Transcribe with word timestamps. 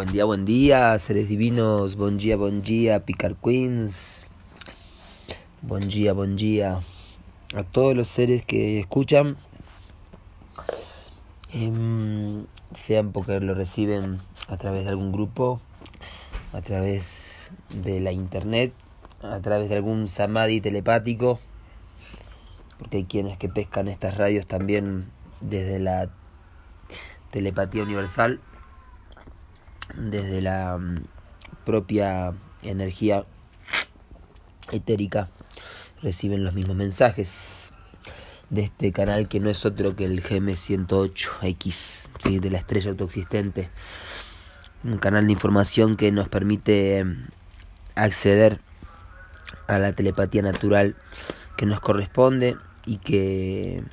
Buen 0.00 0.12
día, 0.12 0.24
buen 0.24 0.46
día, 0.46 0.98
seres 0.98 1.28
divinos, 1.28 1.96
buen 1.96 2.16
día, 2.16 2.38
buen 2.38 2.62
día, 2.62 3.04
Picar 3.04 3.36
Queens, 3.36 4.30
buen 5.60 5.90
día, 5.90 6.14
buen 6.14 6.36
día 6.36 6.80
a 7.54 7.64
todos 7.64 7.94
los 7.94 8.08
seres 8.08 8.46
que 8.46 8.80
escuchan, 8.80 9.36
em, 11.52 12.46
sean 12.72 13.12
porque 13.12 13.40
lo 13.40 13.52
reciben 13.52 14.20
a 14.48 14.56
través 14.56 14.84
de 14.84 14.88
algún 14.88 15.12
grupo, 15.12 15.60
a 16.54 16.62
través 16.62 17.50
de 17.68 18.00
la 18.00 18.12
internet, 18.12 18.72
a 19.20 19.38
través 19.40 19.68
de 19.68 19.76
algún 19.76 20.08
samadhi 20.08 20.62
telepático, 20.62 21.40
porque 22.78 22.96
hay 22.96 23.04
quienes 23.04 23.36
que 23.36 23.50
pescan 23.50 23.88
estas 23.88 24.16
radios 24.16 24.46
también 24.46 25.10
desde 25.42 25.78
la 25.78 26.08
telepatía 27.32 27.82
universal 27.82 28.40
desde 29.96 30.40
la 30.40 30.78
mm, 30.78 31.04
propia 31.64 32.32
energía 32.62 33.24
etérica 34.70 35.28
reciben 36.02 36.44
los 36.44 36.54
mismos 36.54 36.76
mensajes 36.76 37.72
de 38.50 38.62
este 38.62 38.92
canal 38.92 39.28
que 39.28 39.40
no 39.40 39.48
es 39.48 39.64
otro 39.64 39.94
que 39.94 40.04
el 40.04 40.22
GM108X, 40.22 42.08
¿sí? 42.18 42.38
de 42.38 42.50
la 42.50 42.58
estrella 42.58 42.90
autoexistente. 42.90 43.70
Un 44.82 44.98
canal 44.98 45.26
de 45.26 45.32
información 45.32 45.96
que 45.96 46.10
nos 46.10 46.28
permite 46.28 47.04
mm, 47.04 47.28
acceder 47.94 48.60
a 49.66 49.78
la 49.78 49.92
telepatía 49.92 50.42
natural 50.42 50.96
que 51.56 51.66
nos 51.66 51.80
corresponde 51.80 52.56
y 52.86 52.96
que 52.96 53.84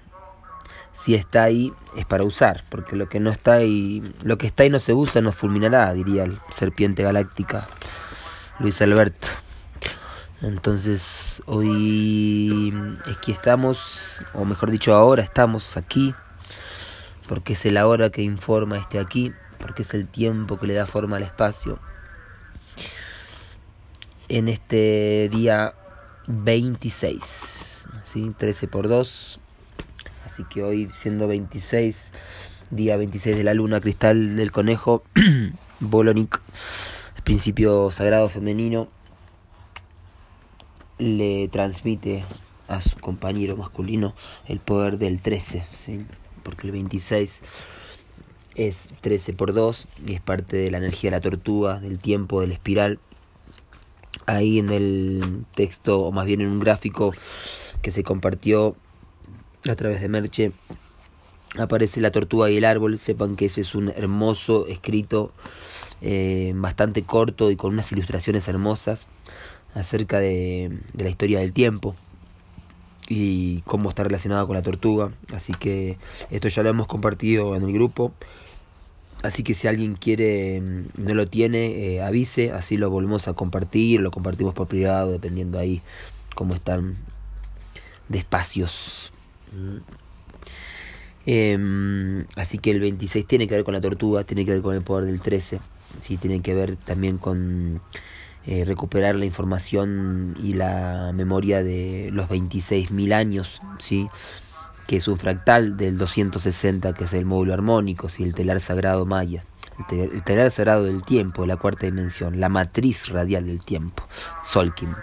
si 0.97 1.13
está 1.13 1.43
ahí 1.43 1.73
es 1.95 2.05
para 2.05 2.23
usar, 2.23 2.63
porque 2.69 2.95
lo 2.95 3.07
que 3.07 3.19
no 3.19 3.29
está 3.29 3.53
ahí, 3.53 4.03
lo 4.23 4.37
que 4.37 4.47
está 4.47 4.63
ahí 4.63 4.69
no 4.69 4.79
se 4.79 4.93
usa 4.93 5.21
nos 5.21 5.35
fulminará, 5.35 5.93
diría 5.93 6.23
el 6.23 6.39
serpiente 6.49 7.03
galáctica 7.03 7.67
Luis 8.59 8.81
Alberto. 8.81 9.27
Entonces 10.41 11.41
hoy 11.45 12.73
aquí 13.05 13.31
estamos, 13.31 14.23
o 14.33 14.45
mejor 14.45 14.71
dicho 14.71 14.95
ahora 14.95 15.23
estamos 15.23 15.77
aquí, 15.77 16.15
porque 17.27 17.53
es 17.53 17.65
el 17.65 17.77
ahora 17.77 18.09
que 18.09 18.23
informa 18.23 18.77
este 18.77 18.99
aquí, 18.99 19.33
porque 19.59 19.83
es 19.83 19.93
el 19.93 20.07
tiempo 20.07 20.59
que 20.59 20.67
le 20.67 20.73
da 20.73 20.87
forma 20.87 21.17
al 21.17 21.23
espacio. 21.23 21.79
En 24.29 24.47
este 24.47 25.29
día 25.31 25.73
26, 26.27 27.87
¿sí? 28.03 28.35
13 28.37 28.67
por 28.67 28.87
2, 28.87 29.39
Así 30.27 30.43
que 30.43 30.61
hoy, 30.61 30.89
siendo 30.89 31.25
26, 31.25 32.11
día 32.69 32.97
26 32.97 33.37
de 33.37 33.45
la 33.45 33.53
luna, 33.53 33.79
cristal 33.79 34.35
del 34.35 34.51
conejo, 34.51 35.01
Bolonic, 35.79 36.41
principio 37.23 37.91
sagrado 37.91 38.27
femenino, 38.27 38.89
le 40.97 41.47
transmite 41.47 42.25
a 42.67 42.81
su 42.81 42.99
compañero 42.99 43.55
masculino 43.55 44.15
el 44.49 44.59
poder 44.59 44.97
del 44.97 45.21
13, 45.21 45.63
¿sí? 45.71 46.05
porque 46.43 46.67
el 46.67 46.73
26 46.73 47.39
es 48.55 48.89
13 48.99 49.31
por 49.31 49.53
2 49.53 49.87
y 50.07 50.15
es 50.15 50.19
parte 50.19 50.57
de 50.57 50.71
la 50.71 50.79
energía 50.79 51.09
de 51.09 51.15
la 51.15 51.21
tortuga, 51.21 51.79
del 51.79 51.99
tiempo, 51.99 52.41
del 52.41 52.51
espiral. 52.51 52.99
Ahí 54.25 54.59
en 54.59 54.71
el 54.71 55.45
texto, 55.55 56.01
o 56.01 56.11
más 56.11 56.25
bien 56.25 56.41
en 56.41 56.49
un 56.49 56.59
gráfico 56.59 57.13
que 57.81 57.91
se 57.91 58.03
compartió 58.03 58.75
a 59.67 59.75
través 59.75 60.01
de 60.01 60.09
Merche 60.09 60.51
aparece 61.57 62.01
la 62.01 62.11
tortuga 62.11 62.49
y 62.49 62.57
el 62.57 62.65
árbol. 62.65 62.97
Sepan 62.97 63.35
que 63.35 63.45
ese 63.45 63.61
es 63.61 63.75
un 63.75 63.89
hermoso 63.89 64.67
escrito, 64.67 65.31
eh, 66.01 66.53
bastante 66.55 67.03
corto 67.03 67.51
y 67.51 67.55
con 67.55 67.73
unas 67.73 67.91
ilustraciones 67.91 68.47
hermosas 68.47 69.07
acerca 69.73 70.19
de, 70.19 70.79
la 70.97 71.09
historia 71.09 71.39
del 71.39 71.53
tiempo 71.53 71.95
y 73.07 73.61
cómo 73.61 73.89
está 73.89 74.03
relacionado 74.03 74.45
con 74.47 74.55
la 74.55 74.61
tortuga. 74.61 75.11
Así 75.33 75.53
que 75.53 75.97
esto 76.29 76.47
ya 76.47 76.63
lo 76.63 76.69
hemos 76.69 76.87
compartido 76.87 77.55
en 77.55 77.63
el 77.63 77.73
grupo. 77.73 78.11
Así 79.23 79.43
que 79.43 79.55
si 79.55 79.67
alguien 79.67 79.95
quiere, 79.95 80.61
mm, 80.61 80.85
no 80.97 81.13
lo 81.15 81.27
tiene, 81.27 81.95
eh, 81.95 82.03
avise, 82.03 82.51
así 82.51 82.77
lo 82.77 82.89
volvemos 82.89 83.27
a 83.27 83.33
compartir, 83.33 83.99
lo 84.01 84.11
compartimos 84.11 84.53
por 84.53 84.67
privado, 84.67 85.11
dependiendo 85.11 85.57
ahí 85.57 85.81
cómo 86.35 86.53
están 86.53 86.97
de 88.09 88.19
espacios. 88.19 89.11
Em, 91.25 92.25
así 92.37 92.57
que 92.57 92.71
el 92.71 92.79
26 92.79 93.27
tiene 93.27 93.47
que 93.47 93.55
ver 93.55 93.65
con 93.65 93.73
la 93.73 93.81
tortuga, 93.81 94.23
tiene 94.23 94.45
que 94.45 94.51
ver 94.51 94.61
con 94.61 94.75
el 94.75 94.81
poder 94.81 95.05
del 95.05 95.19
13, 95.19 95.59
¿sí? 96.01 96.15
tiene 96.15 96.41
que 96.41 96.53
ver 96.53 96.77
también 96.77 97.17
con 97.17 97.81
eh, 98.45 98.63
recuperar 98.63 99.17
la 99.17 99.25
información 99.25 100.37
y 100.41 100.53
la 100.53 101.11
memoria 101.13 101.63
de 101.63 102.11
los 102.13 102.29
26.000 102.29 103.13
años, 103.13 103.61
¿sí? 103.77 104.07
que 104.87 104.95
es 104.95 105.07
un 105.09 105.17
fractal 105.17 105.75
del 105.75 105.97
260, 105.97 106.93
que 106.93 107.03
es 107.03 107.11
el 107.11 107.25
módulo 107.25 107.53
armónico, 107.53 108.07
¿sí? 108.07 108.23
el 108.23 108.33
telar 108.33 108.61
sagrado 108.61 109.05
maya, 109.05 109.43
el, 109.91 110.23
telar 110.23 110.49
sagrado 110.49 110.85
del 110.85 111.01
tiempo, 111.01 111.41
de 111.41 111.49
la 111.49 111.57
cuarta 111.57 111.87
dimensión, 111.87 112.39
la 112.39 112.47
matriz 112.47 113.09
radial 113.09 113.47
del 113.47 113.59
tiempo, 113.59 114.01
Solkin. 114.45 114.95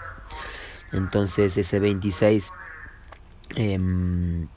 Entonces 0.91 1.55
ese 1.55 1.79
26 1.79 2.51
Em, 3.55 4.47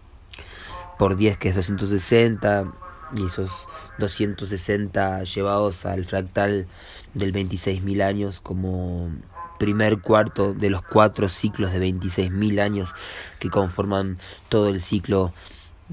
por 0.99 1.17
10 1.17 1.37
que 1.37 1.51
es 1.51 1.57
260 1.57 2.73
y 3.17 3.27
esos 3.27 3.51
260 3.99 5.25
llevados 5.25 5.87
al 5.87 6.05
fractal 6.05 6.67
del 7.15 7.33
26.000 7.33 8.03
años 8.03 8.41
como 8.41 9.11
primer 9.59 10.01
cuarto 10.01 10.55
de 10.55 10.71
los 10.71 10.83
cuatro 10.83 11.29
ciclos 11.29 11.73
de 11.73 11.81
26.000 11.81 12.61
años 12.61 12.95
que 13.39 13.51
conforman 13.51 14.19
todo 14.49 14.69
el 14.69 14.81
ciclo 14.81 15.33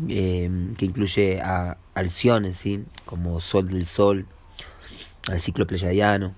em, 0.07 0.75
que 0.75 0.85
incluye 0.85 1.41
a 1.41 1.77
Alciones, 1.93 2.57
¿sí? 2.57 2.83
como 3.05 3.39
Sol 3.39 3.67
del 3.67 3.85
Sol, 3.85 4.25
al 5.29 5.39
ciclo 5.39 5.65
pleyadiano 5.65 6.33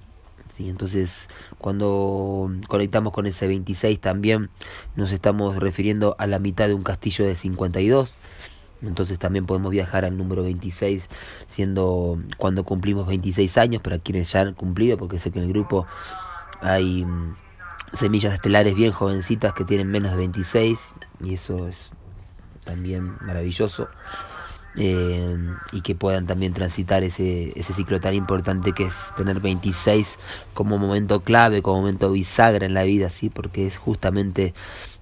entonces, 0.60 1.30
cuando 1.60 2.52
conectamos 2.68 3.14
con 3.14 3.28
ese 3.28 3.48
26 3.48 4.00
también 4.00 4.50
nos 4.96 5.12
estamos 5.12 5.58
refiriendo 5.58 6.16
a 6.18 6.28
la 6.28 6.40
mitad 6.40 6.68
de 6.68 6.74
un 6.74 6.84
castillo 6.84 7.26
de 7.26 7.36
52. 7.36 8.16
Entonces 8.82 9.18
también 9.18 9.46
podemos 9.46 9.72
viajar 9.72 10.06
al 10.06 10.18
número 10.18 10.44
26, 10.44 11.10
siendo 11.46 12.20
cuando 12.38 12.64
cumplimos 12.64 13.08
26 13.08 13.58
años, 13.58 13.82
para 13.82 14.00
quienes 14.00 14.32
ya 14.32 14.42
han 14.42 14.54
cumplido, 14.54 14.98
porque 14.98 15.20
sé 15.20 15.32
que 15.32 15.40
en 15.40 15.46
el 15.46 15.52
grupo 15.52 15.88
hay 16.62 17.04
mm, 17.04 17.36
semillas 17.94 18.34
estelares 18.34 18.76
bien 18.76 18.92
jovencitas 18.92 19.54
que 19.54 19.66
tienen 19.66 19.90
menos 19.90 20.12
de 20.12 20.18
26, 20.18 20.94
y 21.24 21.34
eso 21.34 21.68
es 21.68 21.92
también 22.66 23.18
maravilloso. 23.22 23.88
Eh, 24.80 25.36
y 25.72 25.82
que 25.82 25.96
puedan 25.96 26.28
también 26.28 26.54
transitar 26.54 27.04
ese, 27.04 27.52
ese 27.56 27.74
ciclo 27.74 28.00
tan 28.00 28.14
importante 28.14 28.74
que 28.74 28.84
es 28.84 28.94
tener 29.16 29.40
26 29.40 30.20
como 30.54 30.78
momento 30.78 31.22
clave, 31.22 31.64
como 31.64 31.80
momento 31.80 32.12
bisagra 32.12 32.64
en 32.64 32.76
la 32.76 32.84
vida, 32.84 33.10
¿sí? 33.10 33.30
porque 33.32 33.66
es 33.66 33.78
justamente 33.78 34.54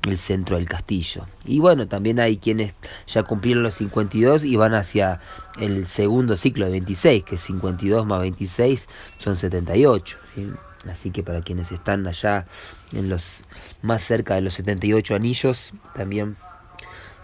el 0.08 0.18
centro 0.18 0.56
del 0.56 0.70
castillo. 0.70 1.26
Y 1.46 1.60
bueno, 1.60 1.88
también 1.88 2.20
hay 2.20 2.38
quienes 2.38 2.74
ya 3.08 3.24
cumplieron 3.24 3.64
los 3.64 3.74
52 3.76 4.46
y 4.46 4.56
van 4.56 4.76
hacia 4.76 5.20
el 5.60 5.88
segundo 5.88 6.38
ciclo 6.38 6.66
de 6.66 6.72
26, 6.72 7.24
que 7.24 7.36
es 7.36 7.42
52 7.42 8.06
más 8.06 8.22
26 8.22 8.88
son 9.20 9.36
78. 9.36 10.18
¿sí? 10.34 10.52
Así 10.90 11.12
que 11.12 11.24
para 11.24 11.42
quienes 11.42 11.72
están 11.72 12.08
allá 12.08 12.46
en 12.94 13.10
los 13.10 13.42
más 13.82 14.04
cerca 14.04 14.36
de 14.36 14.42
los 14.42 14.54
78 14.54 15.16
anillos, 15.16 15.74
también 15.96 16.38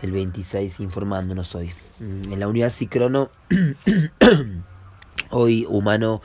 el 0.02 0.12
26 0.12 0.80
informándonos 0.80 1.56
hoy. 1.56 1.72
Mm, 2.00 2.34
en 2.34 2.40
la 2.40 2.48
unidad 2.48 2.70
Cicrono, 2.70 3.30
hoy 5.30 5.66
humano 5.70 6.22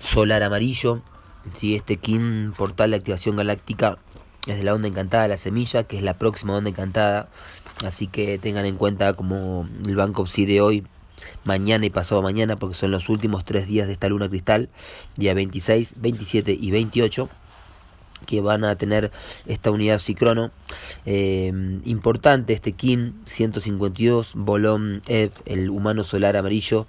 solar 0.00 0.42
amarillo, 0.42 1.02
¿sí? 1.54 1.74
este 1.74 1.96
Kin 1.96 2.52
portal 2.56 2.90
de 2.90 2.96
activación 2.96 3.36
galáctica 3.36 3.98
es 4.46 4.56
de 4.56 4.64
la 4.64 4.74
onda 4.74 4.88
encantada 4.88 5.28
la 5.28 5.36
semilla, 5.36 5.84
que 5.84 5.96
es 5.96 6.02
la 6.02 6.14
próxima 6.14 6.56
onda 6.56 6.70
encantada, 6.70 7.28
así 7.84 8.06
que 8.08 8.38
tengan 8.38 8.66
en 8.66 8.76
cuenta 8.76 9.14
como 9.14 9.68
el 9.86 9.96
Banco 9.96 10.26
Psi 10.26 10.46
de 10.46 10.60
hoy, 10.60 10.86
mañana 11.44 11.86
y 11.86 11.90
pasado 11.90 12.22
mañana, 12.22 12.56
porque 12.56 12.74
son 12.74 12.90
los 12.90 13.08
últimos 13.08 13.44
tres 13.44 13.68
días 13.68 13.86
de 13.86 13.92
esta 13.92 14.08
luna 14.08 14.28
cristal, 14.28 14.68
día 15.16 15.34
26, 15.34 15.94
27 15.96 16.56
y 16.60 16.70
28 16.72 17.28
que 18.26 18.40
van 18.40 18.64
a 18.64 18.76
tener 18.76 19.10
esta 19.46 19.70
unidad 19.70 19.98
Cicrono. 19.98 20.50
Eh, 21.06 21.52
importante 21.84 22.52
este 22.52 22.72
Kin 22.72 23.14
152, 23.24 24.32
Bolón 24.34 25.02
Ev, 25.06 25.32
el 25.46 25.70
humano 25.70 26.04
solar 26.04 26.36
amarillo, 26.36 26.86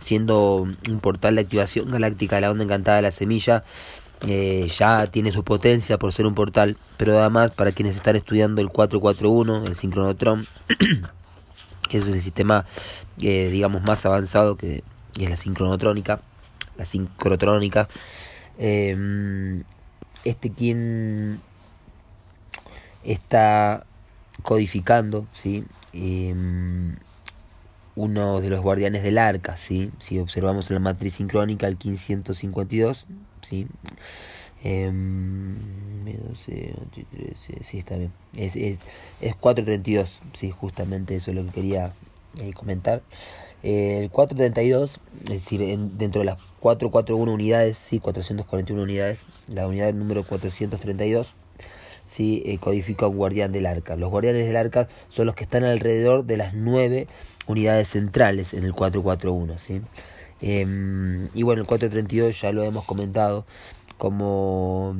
siendo 0.00 0.66
un 0.88 1.00
portal 1.00 1.36
de 1.36 1.42
activación 1.42 1.90
galáctica 1.90 2.36
de 2.36 2.42
la 2.42 2.50
onda 2.50 2.64
encantada 2.64 2.96
de 2.96 3.02
la 3.02 3.10
semilla. 3.10 3.64
Eh, 4.26 4.68
ya 4.68 5.06
tiene 5.08 5.32
su 5.32 5.44
potencia 5.44 5.98
por 5.98 6.12
ser 6.12 6.26
un 6.26 6.34
portal, 6.34 6.78
pero 6.96 7.18
además 7.18 7.50
para 7.50 7.72
quienes 7.72 7.96
están 7.96 8.16
estudiando 8.16 8.62
el 8.62 8.70
441, 8.70 9.64
el 9.66 9.74
sincronotron, 9.74 10.46
que 11.90 11.98
es 11.98 12.06
el 12.08 12.20
sistema 12.22 12.64
eh, 13.20 13.50
digamos 13.50 13.82
más 13.82 14.06
avanzado 14.06 14.56
que 14.56 14.82
es 15.18 15.28
la 15.28 15.36
sincronotrónica 15.36 16.20
la 16.76 16.84
sincrotrónica. 16.84 17.88
Em, 18.58 19.64
este 20.24 20.50
quien 20.50 21.40
está 23.04 23.84
codificando, 24.42 25.26
¿sí? 25.32 25.64
Em, 25.92 26.96
uno 27.96 28.40
de 28.40 28.50
los 28.50 28.60
guardianes 28.60 29.02
del 29.02 29.18
arca, 29.18 29.56
¿sí? 29.56 29.90
si 30.00 30.18
observamos 30.18 30.68
en 30.70 30.74
la 30.74 30.80
matriz 30.80 31.14
sincrónica 31.14 31.68
el 31.68 31.74
1552, 31.74 33.06
¿sí? 33.48 33.68
Eh, 34.64 34.90
sí, 37.62 37.78
está 37.78 37.96
bien. 37.96 38.12
Es, 38.34 38.56
es, 38.56 38.80
es 39.20 39.36
432, 39.36 40.20
sí, 40.32 40.50
justamente 40.50 41.16
eso 41.16 41.30
es 41.30 41.36
lo 41.36 41.44
que 41.44 41.50
quería 41.52 41.92
eh, 42.40 42.52
comentar. 42.52 43.02
Eh, 43.64 44.00
el 44.02 44.10
432, 44.10 45.00
es 45.22 45.30
decir, 45.30 45.60
dentro 45.96 46.20
de 46.20 46.26
las 46.26 46.38
441 46.60 47.32
unidades, 47.32 47.78
sí, 47.78 47.98
441 47.98 48.82
unidades, 48.82 49.24
la 49.48 49.66
unidad 49.66 49.94
número 49.94 50.22
432, 50.22 51.32
sí, 52.06 52.42
eh, 52.44 52.58
codifica 52.58 53.06
un 53.06 53.16
guardián 53.16 53.52
del 53.52 53.64
arca. 53.64 53.96
Los 53.96 54.10
guardianes 54.10 54.46
del 54.46 54.56
arca 54.56 54.86
son 55.08 55.24
los 55.24 55.34
que 55.34 55.44
están 55.44 55.64
alrededor 55.64 56.24
de 56.26 56.36
las 56.36 56.52
9 56.52 57.06
unidades 57.46 57.88
centrales 57.88 58.52
en 58.52 58.64
el 58.64 58.74
441, 58.74 59.58
¿sí? 59.58 59.80
Em, 60.42 61.30
y 61.34 61.42
bueno, 61.42 61.62
el 61.62 61.66
432 61.66 62.38
ya 62.42 62.52
lo 62.52 62.64
hemos 62.64 62.84
comentado, 62.84 63.46
como, 63.96 64.94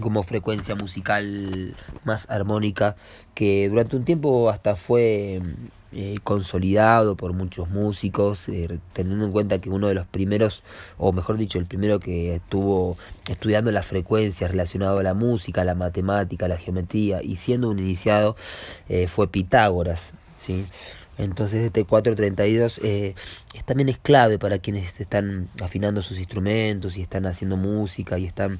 como 0.00 0.24
frecuencia 0.24 0.74
musical 0.74 1.76
más 2.04 2.28
armónica 2.30 2.96
que 3.34 3.68
durante 3.68 3.96
un 3.96 4.04
tiempo 4.04 4.50
hasta 4.50 4.74
fue 4.74 5.40
eh, 5.92 6.16
consolidado 6.22 7.16
por 7.16 7.32
muchos 7.32 7.68
músicos, 7.68 8.48
eh, 8.48 8.78
teniendo 8.92 9.24
en 9.24 9.32
cuenta 9.32 9.60
que 9.60 9.70
uno 9.70 9.88
de 9.88 9.94
los 9.94 10.06
primeros, 10.06 10.62
o 10.98 11.12
mejor 11.12 11.36
dicho, 11.36 11.58
el 11.58 11.66
primero 11.66 12.00
que 12.00 12.36
estuvo 12.36 12.96
estudiando 13.28 13.72
las 13.72 13.86
frecuencias 13.86 14.50
relacionado 14.50 14.98
a 14.98 15.02
la 15.02 15.14
música, 15.14 15.64
la 15.64 15.74
matemática, 15.74 16.48
la 16.48 16.56
geometría 16.56 17.22
y 17.22 17.36
siendo 17.36 17.70
un 17.70 17.78
iniciado 17.78 18.36
eh, 18.88 19.08
fue 19.08 19.28
Pitágoras, 19.28 20.14
¿sí? 20.36 20.64
Entonces 21.18 21.66
este 21.66 21.84
432 21.84 22.80
eh, 22.82 23.14
es, 23.52 23.64
también 23.64 23.90
es 23.90 23.98
clave 23.98 24.38
para 24.38 24.58
quienes 24.58 25.00
están 25.00 25.48
afinando 25.60 26.02
sus 26.02 26.18
instrumentos 26.18 26.96
y 26.96 27.02
están 27.02 27.26
haciendo 27.26 27.56
música 27.56 28.18
y 28.18 28.24
están 28.24 28.58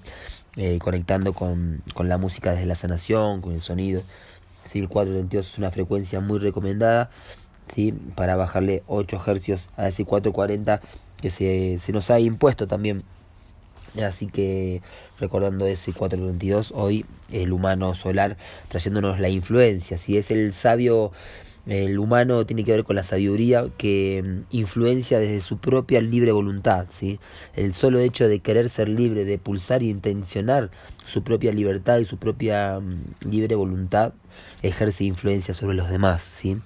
eh, 0.57 0.79
conectando 0.79 1.33
con, 1.33 1.83
con, 1.95 2.09
la 2.09 2.19
música 2.19 2.53
desde 2.53 2.67
la 2.67 2.75
sanación, 2.75 3.41
con 3.41 3.55
el 3.55 3.63
sonido. 3.63 4.03
Sí, 4.65 4.79
el 4.79 4.89
432 4.89 5.53
es 5.53 5.59
una 5.59 5.71
frecuencia 5.71 6.21
muy 6.21 6.39
recomendada 6.39 7.11
¿sí? 7.67 7.93
para 8.15 8.37
bajarle 8.37 8.83
8 8.87 9.23
hercios 9.27 9.71
a 9.77 9.89
ese 9.89 10.05
440 10.05 10.81
que 11.21 11.31
se, 11.31 11.93
nos 11.93 12.11
ha 12.11 12.21
impuesto 12.21 12.67
también. 12.67 13.03
Así 14.03 14.27
que 14.29 14.83
recordando 15.19 15.67
ese 15.67 15.93
432, 15.93 16.73
hoy 16.75 17.05
el 17.33 17.53
humano 17.53 17.95
solar 17.95 18.37
trayéndonos 18.69 19.19
la 19.19 19.29
influencia. 19.29 19.99
Si 19.99 20.17
es 20.17 20.31
el 20.31 20.53
sabio 20.53 21.13
el 21.67 21.99
humano 21.99 22.47
tiene 22.47 22.65
que 22.65 22.73
ver 22.73 22.85
con 22.85 22.97
la 22.97 23.03
sabiduría 23.03 23.67
que 23.77 24.23
mm, 24.25 24.57
influencia 24.57 25.19
desde 25.19 25.41
su 25.41 25.59
propia 25.59 26.01
libre 26.01 26.33
voluntad, 26.33 26.87
¿sí? 26.91 27.21
El 27.55 27.75
solo 27.75 27.99
hecho 27.99 28.29
de 28.29 28.41
querer 28.41 28.71
ser 28.71 28.89
libre, 28.89 29.25
de 29.25 29.39
pulsar 29.39 29.83
y 29.83 29.91
intencionar 29.91 30.71
su 31.07 31.23
propia 31.23 31.53
libertad 31.53 31.99
y 31.99 32.05
su 32.05 32.17
propia 32.19 32.81
mm, 32.81 33.29
libre 33.29 33.55
voluntad 33.55 34.13
ejerce 34.63 35.05
influencia 35.05 35.55
sobre 35.55 35.77
los 35.77 35.91
demás, 35.91 36.27
¿sí? 36.31 36.57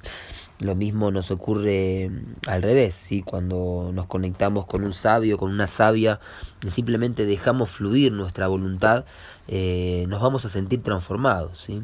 Lo 0.61 0.77
mismo 0.77 1.11
nos 1.11 1.31
ocurre 1.33 2.09
mm, 2.11 2.49
al 2.49 2.63
revés, 2.63 2.95
¿sí? 2.95 3.23
Cuando 3.23 3.91
nos 3.93 4.07
conectamos 4.07 4.67
con 4.67 4.85
un 4.85 4.93
sabio, 4.93 5.39
con 5.39 5.51
una 5.51 5.67
sabia, 5.67 6.21
y 6.65 6.71
simplemente 6.71 7.27
dejamos 7.27 7.71
fluir 7.71 8.13
nuestra 8.13 8.47
voluntad, 8.47 9.05
eh, 9.49 10.07
nos 10.09 10.23
vamos 10.23 10.45
a 10.45 10.49
sentir 10.49 10.83
transformados, 10.83 11.61
¿sí? 11.61 11.83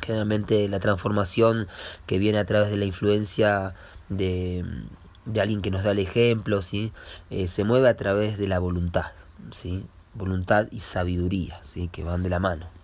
Generalmente 0.00 0.68
la 0.68 0.80
transformación 0.80 1.68
que 2.06 2.18
viene 2.18 2.38
a 2.38 2.44
través 2.44 2.70
de 2.70 2.76
la 2.76 2.84
influencia 2.84 3.74
de, 4.08 4.64
de 5.26 5.40
alguien 5.40 5.60
que 5.62 5.70
nos 5.70 5.84
da 5.84 5.90
el 5.90 5.98
ejemplo, 5.98 6.62
¿sí? 6.62 6.92
Eh, 7.30 7.48
se 7.48 7.64
mueve 7.64 7.88
a 7.88 7.96
través 7.96 8.38
de 8.38 8.48
la 8.48 8.58
voluntad, 8.58 9.12
¿sí? 9.50 9.84
voluntad 10.14 10.66
y 10.70 10.80
sabiduría, 10.80 11.60
¿sí? 11.64 11.88
que 11.88 12.04
van 12.04 12.22
de 12.22 12.30
la 12.30 12.38
mano. 12.38 12.77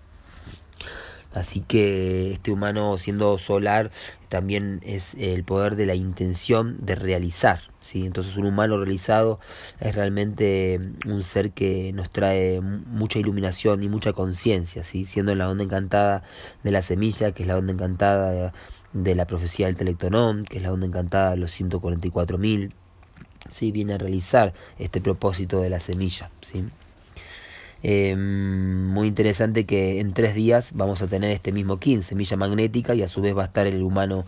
Así 1.34 1.60
que 1.60 2.32
este 2.32 2.52
humano 2.52 2.96
siendo 2.96 3.38
solar 3.38 3.90
también 4.28 4.81
es 4.84 5.14
el 5.14 5.42
poder 5.42 5.75
de 5.75 5.84
la 5.86 5.96
intención 5.96 6.76
de 6.81 6.94
realizar. 6.94 7.60
¿sí? 7.81 8.06
Entonces 8.06 8.36
un 8.36 8.46
humano 8.46 8.79
realizado 8.79 9.41
es 9.81 9.94
realmente 9.96 10.81
un 11.06 11.24
ser 11.24 11.50
que 11.50 11.93
nos 11.93 12.10
trae 12.10 12.60
mucha 12.60 13.19
iluminación 13.19 13.82
y 13.82 13.88
mucha 13.88 14.12
conciencia, 14.12 14.84
¿sí? 14.84 15.05
siendo 15.05 15.34
la 15.34 15.50
onda 15.50 15.64
encantada 15.64 16.22
de 16.62 16.70
la 16.70 16.82
semilla, 16.82 17.32
que 17.32 17.43
es 17.43 17.48
la 17.48 17.58
onda 17.58 17.72
encantada 17.72 18.53
de, 18.93 19.14
la 19.17 19.26
profecía 19.26 19.67
del 19.67 19.76
Telectonón, 19.76 20.44
que 20.44 20.58
es 20.58 20.62
la 20.62 20.72
onda 20.72 20.86
encantada 20.86 21.32
de 21.32 21.38
los 21.38 21.60
144.000. 21.60 22.72
¿sí? 23.50 23.72
Viene 23.72 23.94
a 23.94 23.98
realizar 23.98 24.55
este 24.79 25.00
propósito 25.00 25.60
de 25.60 25.70
la 25.70 25.81
semilla. 25.81 26.31
¿sí? 26.43 26.64
Eh, 27.86 28.17
muy 28.17 29.08
interesante 29.08 29.67
que 29.67 30.00
en 30.00 30.14
tres 30.14 30.34
días 30.34 30.70
vamos 30.72 31.03
a 31.03 31.06
tener 31.06 31.31
este 31.32 31.53
mismo 31.53 31.79
Kin, 31.79 32.03
semilla 32.03 32.34
magnética, 32.38 32.94
y 32.94 33.03
a 33.03 33.08
su 33.08 33.20
vez 33.20 33.36
va 33.36 33.43
a 33.43 33.44
estar 33.44 33.67
el 33.67 33.82
humano 33.82 34.24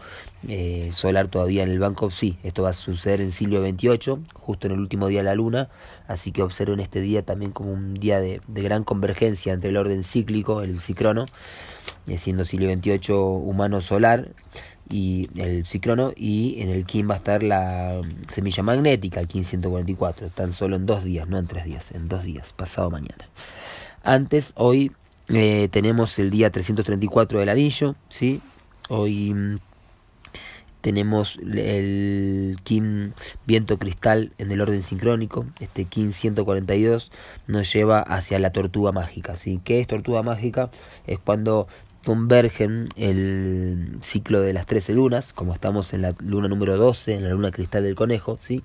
eh, 0.46 0.90
solar 0.92 1.28
todavía 1.28 1.62
en 1.62 1.70
el 1.70 1.78
banco. 1.78 2.10
Sí, 2.10 2.36
esto 2.42 2.64
va 2.64 2.70
a 2.70 2.72
suceder 2.75 3.22
en 3.22 3.32
Silvio 3.32 3.62
28, 3.62 4.20
justo 4.34 4.66
en 4.66 4.75
el 4.75 4.80
último 4.80 5.08
día 5.08 5.20
de 5.20 5.25
la 5.25 5.34
luna, 5.34 5.70
así 6.06 6.32
que 6.32 6.42
observen 6.42 6.80
este 6.80 7.00
día 7.00 7.22
también 7.22 7.50
como 7.50 7.72
un 7.72 7.94
día 7.94 8.20
de, 8.20 8.42
gran 8.46 8.84
convergencia 8.84 9.54
entre 9.54 9.70
el 9.70 9.78
orden 9.78 10.04
cíclico, 10.04 10.60
el 10.60 10.78
cicrono, 10.82 11.25
eh, 12.08 12.18
siendo 12.18 12.44
Silvio 12.44 12.66
28 12.68 13.18
humano 13.26 13.80
solar 13.80 14.28
y 14.88 15.28
el 15.37 15.66
cicrono 15.66 16.12
y 16.16 16.61
en 16.61 16.71
el 16.71 16.85
Kim 16.85 17.11
va 17.11 17.14
a 17.14 17.19
estar 17.19 17.43
la 17.43 18.00
semilla 18.28 18.62
magnética, 18.62 19.21
el 19.21 19.28
Kim 19.28 19.45
144, 19.45 20.31
tan 20.31 20.52
solo 20.52 20.76
en 20.76 20.87
dos 20.87 21.05
días, 21.05 21.28
no 21.28 21.38
en 21.38 21.47
tres 21.47 21.64
días, 21.64 21.93
en 21.93 22.09
dos 22.09 22.25
días, 22.25 22.52
pasado 22.52 22.90
mañana. 22.90 23.28
Antes, 24.02 24.52
hoy 24.55 24.93
eh, 25.28 25.69
tenemos 25.71 26.19
el 26.19 26.31
día 26.31 26.50
334 26.50 27.40
del 27.40 27.49
anillo, 27.49 27.97
¿sí? 28.09 28.40
Hoy 28.88 29.35
mm, 29.35 29.59
tenemos 30.81 31.37
el 31.38 32.57
Kim 32.62 33.12
viento 33.45 33.76
cristal 33.76 34.33
en 34.38 34.52
el 34.52 34.61
orden 34.61 34.85
sincrónico, 34.85 35.45
este 35.59 35.85
Kim 35.87 36.12
142 36.12 37.11
nos 37.49 37.73
lleva 37.73 37.99
hacia 37.99 38.38
la 38.38 38.52
tortuga 38.52 38.93
mágica, 38.93 39.35
¿sí? 39.35 39.61
¿Qué 39.64 39.81
es 39.81 39.88
tortuga 39.88 40.23
mágica? 40.23 40.71
Es 41.09 41.19
cuando 41.19 41.66
convergen 42.06 42.86
el 42.94 43.98
ciclo 44.00 44.40
de 44.40 44.52
las 44.52 44.66
13 44.66 44.94
lunas, 44.94 45.32
como 45.32 45.52
estamos 45.52 45.92
en 45.92 46.02
la 46.02 46.14
luna 46.20 46.46
número 46.46 46.76
12, 46.76 47.14
en 47.14 47.25
la 47.25 47.30
luna 47.30 47.50
cristal 47.50 47.82
del 47.82 47.96
conejo, 47.96 48.38
¿sí? 48.40 48.62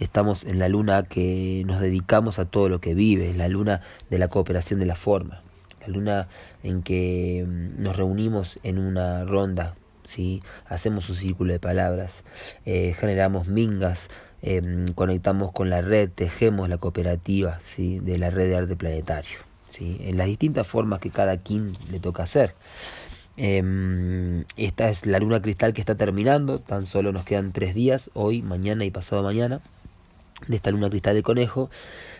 Estamos 0.00 0.42
en 0.42 0.58
la 0.58 0.68
luna 0.68 1.04
que 1.04 1.62
nos 1.66 1.80
dedicamos 1.80 2.40
a 2.40 2.46
todo 2.46 2.68
lo 2.68 2.80
que 2.80 2.94
vive, 2.94 3.32
la 3.32 3.46
luna 3.46 3.82
de 4.10 4.18
la 4.18 4.26
cooperación 4.26 4.80
de 4.80 4.86
la 4.86 4.96
forma, 4.96 5.40
la 5.82 5.86
luna 5.86 6.28
en 6.64 6.82
que 6.82 7.46
mm, 7.46 7.80
nos 7.80 7.96
reunimos 7.96 8.58
en 8.64 8.80
una 8.80 9.24
ronda, 9.24 9.76
¿sí? 10.02 10.42
Hacemos 10.66 11.08
un 11.10 11.14
círculo 11.14 11.52
de 11.52 11.60
palabras, 11.60 12.24
eh, 12.66 12.92
generamos 12.98 13.46
mingas, 13.46 14.10
em, 14.42 14.92
conectamos 14.94 15.52
con 15.52 15.70
la 15.70 15.80
red, 15.80 16.10
tejemos 16.10 16.68
la 16.68 16.78
cooperativa, 16.78 17.60
¿sí? 17.62 18.00
De 18.00 18.18
la 18.18 18.30
red 18.30 18.48
de 18.48 18.56
arte 18.56 18.74
planetario 18.74 19.47
en 19.80 20.16
las 20.16 20.26
distintas 20.26 20.66
formas 20.66 21.00
que 21.00 21.10
cada 21.10 21.36
kin 21.36 21.72
le 21.90 22.00
toca 22.00 22.22
hacer. 22.22 22.54
Em, 23.40 24.44
esta 24.56 24.90
es 24.90 25.06
la 25.06 25.20
luna 25.20 25.40
cristal 25.40 25.72
que 25.72 25.80
está 25.80 25.94
terminando, 25.94 26.58
tan 26.58 26.86
solo 26.86 27.12
nos 27.12 27.24
quedan 27.24 27.52
tres 27.52 27.72
días, 27.72 28.10
hoy, 28.14 28.42
mañana 28.42 28.84
y 28.84 28.90
pasado 28.90 29.22
mañana, 29.22 29.60
de 30.48 30.56
esta 30.56 30.72
luna 30.72 30.90
cristal 30.90 31.14
de 31.14 31.22
conejo, 31.22 31.70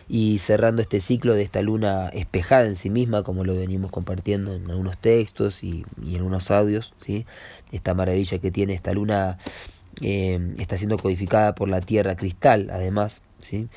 y 0.07 0.39
cerrando 0.39 0.81
este 0.81 1.01
ciclo 1.01 1.35
de 1.35 1.43
esta 1.43 1.61
luna 1.61 2.07
espejada 2.09 2.65
en 2.67 2.77
sí 2.77 2.89
misma, 2.89 3.23
como 3.23 3.43
lo 3.43 3.53
venimos 3.53 3.91
compartiendo 3.91 4.55
en 4.55 4.69
algunos 4.71 4.97
textos 4.97 5.61
y, 5.61 5.85
en 6.01 6.15
algunos 6.15 6.51
audios, 6.51 6.93
¿sí? 7.05 7.25
esta 7.73 7.93
maravilla 7.93 8.39
que 8.39 8.49
tiene 8.49 8.73
esta 8.73 8.93
luna 8.93 9.37
em, 10.01 10.55
está 10.57 10.77
siendo 10.77 10.97
codificada 10.97 11.53
por 11.53 11.69
la 11.69 11.81
tierra 11.81 12.15
cristal, 12.15 12.69
además, 12.71 13.21
¿sí? 13.41 13.67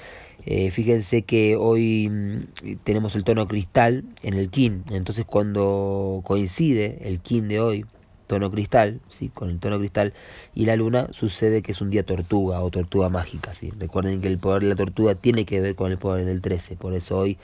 Eh, 0.45 0.71
fíjense 0.71 1.23
que 1.23 1.57
hoy 1.57 2.09
mm, 2.09 2.77
tenemos 2.85 3.15
el 3.15 3.25
tono 3.25 3.47
cristal 3.47 4.05
en 4.23 4.35
el 4.35 4.51
kin, 4.51 4.85
entonces 4.91 5.25
cuando 5.25 6.21
coincide 6.25 6.99
el 7.03 7.21
kin 7.21 7.49
de 7.49 7.61
hoy, 7.61 7.87
tono 8.27 8.51
cristal, 8.51 9.01
¿sí? 9.09 9.29
con 9.29 9.51
el 9.51 9.59
tono 9.59 9.79
cristal 9.79 10.15
y 10.55 10.65
la 10.65 10.75
luna, 10.75 11.09
sucede 11.11 11.61
que 11.61 11.73
es 11.73 11.81
un 11.83 11.91
día 11.91 12.03
tortuga 12.03 12.61
o 12.63 12.71
tortuga 12.71 13.11
mágica. 13.11 13.53
¿sí? 13.53 13.71
Recuerden 13.79 14.23
que 14.23 14.29
el 14.29 14.39
poder 14.39 14.63
de 14.63 14.69
la 14.71 14.77
tortuga 14.77 15.15
tiene 15.15 15.45
que 15.45 15.61
ver 15.61 15.75
con 15.75 15.93
el 15.93 15.99
poder 15.99 16.25
del 16.25 16.41
13, 16.41 16.77
por 16.77 16.95
eso 16.95 17.19
hoy 17.19 17.37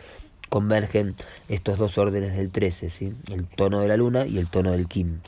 convergen 0.49 1.15
estos 1.51 1.79
dos 1.79 1.99
órdenes 1.99 2.35
del 2.37 2.51
13, 2.51 2.89
¿sí? 2.89 3.13
el 3.31 3.47
tono 3.47 3.81
de 3.81 3.89
la 3.89 3.99
luna 3.99 4.27
y 4.27 4.39
el 4.39 4.49
tono 4.49 4.73
del 4.73 4.89
kin. 4.89 5.21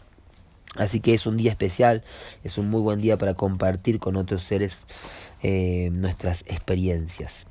Así 0.77 1.01
que 1.01 1.15
es 1.15 1.27
un 1.27 1.37
día 1.37 1.51
especial, 1.51 2.05
es 2.45 2.57
un 2.59 2.71
muy 2.71 2.81
buen 2.81 3.01
día 3.01 3.19
para 3.19 3.35
compartir 3.35 3.99
con 3.99 4.17
otros 4.17 4.45
seres 4.45 4.79
eh, 5.43 5.91
nuestras 5.93 6.43
experiencias. 6.47 7.47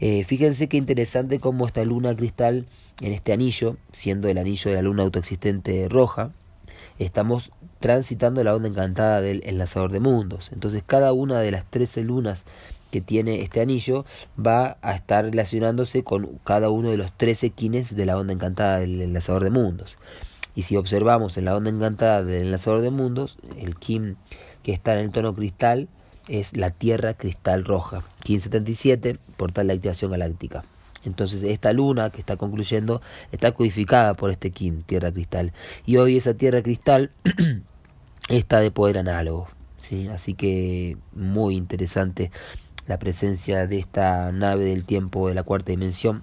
Eh, 0.00 0.24
fíjense 0.24 0.68
qué 0.68 0.76
interesante 0.76 1.38
cómo 1.38 1.66
esta 1.66 1.84
luna 1.84 2.16
cristal 2.16 2.66
en 3.00 3.12
este 3.12 3.32
anillo, 3.32 3.76
siendo 3.92 4.28
el 4.28 4.38
anillo 4.38 4.70
de 4.70 4.76
la 4.76 4.82
luna 4.82 5.02
autoexistente 5.04 5.88
roja, 5.88 6.32
estamos 6.98 7.50
transitando 7.78 8.42
la 8.42 8.54
onda 8.54 8.68
encantada 8.68 9.20
del 9.20 9.42
enlazador 9.44 9.92
de 9.92 10.00
mundos. 10.00 10.50
Entonces 10.52 10.82
cada 10.84 11.12
una 11.12 11.40
de 11.40 11.50
las 11.50 11.64
13 11.70 12.02
lunas 12.04 12.44
que 12.90 13.00
tiene 13.00 13.42
este 13.42 13.60
anillo 13.60 14.04
va 14.38 14.78
a 14.82 14.94
estar 14.94 15.24
relacionándose 15.24 16.02
con 16.02 16.40
cada 16.44 16.70
uno 16.70 16.90
de 16.90 16.96
los 16.96 17.12
13 17.12 17.50
quines 17.50 17.94
de 17.94 18.06
la 18.06 18.18
onda 18.18 18.32
encantada 18.32 18.80
del 18.80 19.00
enlazador 19.00 19.44
de 19.44 19.50
mundos. 19.50 19.98
Y 20.54 20.62
si 20.62 20.76
observamos 20.76 21.36
en 21.36 21.44
la 21.46 21.56
onda 21.56 21.70
encantada 21.70 22.22
del 22.24 22.42
enlazador 22.46 22.80
de 22.80 22.90
mundos, 22.90 23.38
el 23.58 23.76
kin 23.76 24.16
que 24.62 24.72
está 24.72 24.94
en 24.94 25.00
el 25.00 25.10
tono 25.10 25.34
cristal 25.34 25.88
es 26.28 26.56
la 26.56 26.70
Tierra 26.70 27.14
cristal 27.14 27.64
roja, 27.64 27.98
1577, 28.26 29.18
portal 29.36 29.68
de 29.68 29.74
activación 29.74 30.10
galáctica. 30.10 30.64
Entonces 31.04 31.42
esta 31.42 31.72
luna 31.72 32.10
que 32.10 32.20
está 32.20 32.36
concluyendo 32.36 33.00
está 33.32 33.52
codificada 33.52 34.14
por 34.14 34.30
este 34.30 34.50
Kim, 34.50 34.82
Tierra 34.82 35.10
Cristal. 35.10 35.52
Y 35.86 35.96
hoy 35.96 36.16
esa 36.16 36.34
Tierra 36.34 36.62
Cristal 36.62 37.10
está 38.28 38.60
de 38.60 38.70
poder 38.70 38.98
análogo. 38.98 39.48
¿sí? 39.78 40.08
Así 40.08 40.34
que 40.34 40.98
muy 41.12 41.56
interesante 41.56 42.30
la 42.86 42.98
presencia 42.98 43.66
de 43.66 43.78
esta 43.78 44.30
nave 44.32 44.64
del 44.64 44.84
tiempo 44.84 45.28
de 45.28 45.34
la 45.34 45.42
cuarta 45.42 45.70
dimensión, 45.70 46.22